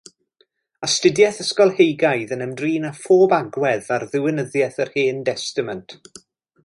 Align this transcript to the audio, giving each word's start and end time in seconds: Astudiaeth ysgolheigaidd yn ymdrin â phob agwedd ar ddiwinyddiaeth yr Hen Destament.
Astudiaeth 0.85 1.41
ysgolheigaidd 1.43 2.33
yn 2.37 2.43
ymdrin 2.45 2.89
â 2.89 2.93
phob 3.01 3.37
agwedd 3.41 3.93
ar 3.99 4.07
ddiwinyddiaeth 4.15 4.81
yr 4.87 4.93
Hen 4.97 5.21
Destament. 5.29 5.97